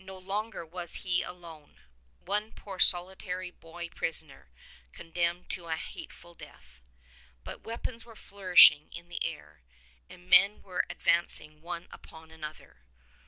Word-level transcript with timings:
No 0.00 0.18
longer 0.18 0.66
was 0.66 1.04
he 1.06 1.22
alone— 1.22 1.78
one 2.34 2.50
poor 2.50 2.80
solitary 2.80 3.52
boy 3.52 3.90
prisoner, 3.90 4.50
con 4.92 5.12
demned 5.12 5.50
to 5.50 5.68
a 5.68 5.76
hateful 5.76 6.34
death. 6.34 6.82
But 7.44 7.62
weapons 7.62 8.04
were 8.04 8.16
flourishing 8.16 8.92
in 8.92 9.08
the 9.08 9.24
air, 9.24 9.62
and 10.10 10.28
men 10.28 10.62
were 10.62 10.84
advancing 10.90 11.62
one 11.62 11.86
upon 11.92 12.32
another. 12.32 12.80